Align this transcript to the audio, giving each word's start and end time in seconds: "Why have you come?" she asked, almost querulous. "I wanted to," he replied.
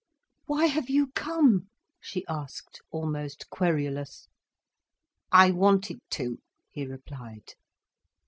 "Why 0.47 0.65
have 0.65 0.89
you 0.89 1.11
come?" 1.11 1.69
she 1.99 2.25
asked, 2.27 2.81
almost 2.89 3.51
querulous. 3.51 4.29
"I 5.31 5.51
wanted 5.51 5.99
to," 6.13 6.39
he 6.71 6.87
replied. 6.87 7.53